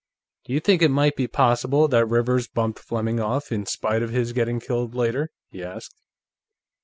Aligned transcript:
"Do 0.45 0.53
you 0.53 0.59
think 0.59 0.81
it 0.81 0.89
might 0.89 1.15
be 1.15 1.27
possible 1.27 1.87
that 1.87 2.07
Rivers 2.07 2.47
bumped 2.47 2.79
Fleming 2.79 3.19
off, 3.19 3.51
in 3.51 3.67
spite 3.67 4.01
of 4.01 4.09
his 4.09 4.33
getting 4.33 4.59
killed 4.59 4.95
later?" 4.95 5.29
he 5.51 5.63
asked. 5.63 5.93